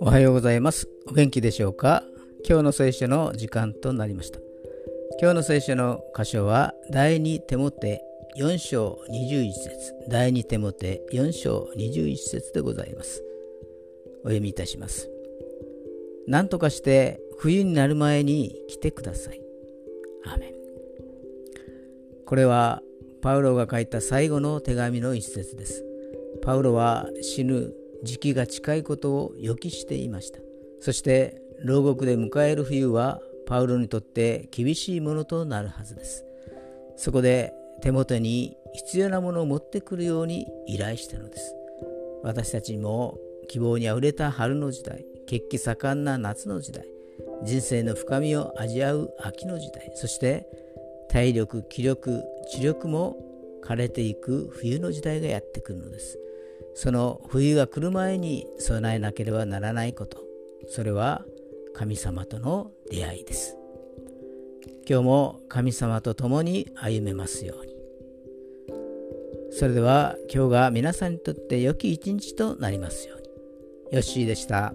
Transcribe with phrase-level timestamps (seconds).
[0.00, 0.88] おはようございます。
[1.08, 2.04] お元気でしょうか？
[2.48, 4.38] 今日の聖書の時間となりました。
[5.20, 8.02] 今日の聖書の箇所は第2手モて
[8.38, 13.24] 4章21節第2手モて4章21節でございます。
[14.22, 15.10] お読みいたします。
[16.28, 19.40] 何とかして冬になる前に来てください。
[20.26, 20.52] アーメン。
[22.24, 22.82] これは
[23.26, 25.84] パウロが書いた最後の手紙の一節です。
[26.44, 27.72] パウロは死ぬ
[28.04, 30.38] 時期が近いことを予期していました。
[30.78, 36.24] そして牢獄で迎える冬はパウロにとって厳しいものとなるはずです。
[36.94, 37.52] そこで
[37.82, 41.52] 手元に必要なものを持ってくるように依頼したのです。
[42.22, 46.86] 私たちにも希望にあふれた春の時代血気盛んな夏の時代
[47.42, 50.46] 人生の深みを味わう秋の時代そして
[51.08, 53.16] 体力気力知力も
[53.66, 56.20] 枯れていく冬の時代がやってくるのです。
[56.74, 60.22] その冬が来る前に備えなければならないこと。
[60.68, 61.24] それは
[61.74, 63.56] 神様との出会いです。
[64.88, 67.74] 今日も神様と共に歩めますように。
[69.50, 73.26] それでは今日が皆さんにとって良き一日となりますように。
[73.96, 74.74] よッしーでした。